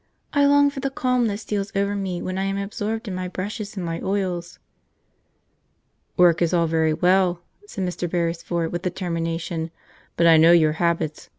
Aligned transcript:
I 0.33 0.47
long 0.47 0.71
for 0.71 0.79
the 0.79 0.89
calm 0.89 1.27
that 1.27 1.37
steals 1.37 1.71
over 1.75 1.95
me 1.95 2.23
when 2.23 2.39
I 2.39 2.45
am 2.45 2.57
absorbed 2.57 3.07
in 3.07 3.13
my 3.13 3.27
brushes 3.27 3.77
and 3.77 3.85
my 3.85 4.01
oils." 4.01 4.57
"Work 6.17 6.41
is 6.41 6.55
all 6.55 6.65
very 6.65 6.91
well," 6.95 7.43
said 7.67 7.83
Mr. 7.87 8.09
Beresford 8.09 8.71
with 8.71 8.81
determination, 8.81 9.69
"but 10.17 10.25
I 10.25 10.37
know 10.37 10.53
your 10.53 10.71
habits. 10.81 11.29